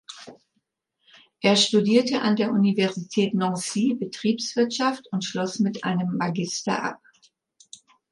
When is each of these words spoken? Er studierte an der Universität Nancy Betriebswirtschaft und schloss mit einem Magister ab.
Er 1.41 1.55
studierte 1.55 2.21
an 2.23 2.35
der 2.35 2.49
Universität 2.51 3.35
Nancy 3.35 3.93
Betriebswirtschaft 3.93 5.05
und 5.11 5.23
schloss 5.23 5.59
mit 5.59 5.83
einem 5.83 6.17
Magister 6.17 6.81
ab. 6.83 7.01